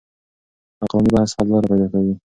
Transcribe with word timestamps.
عقلاني 0.83 1.09
بحث 1.13 1.31
حل 1.39 1.47
لاره 1.49 1.67
پيدا 1.69 1.87
کوي. 1.91 2.13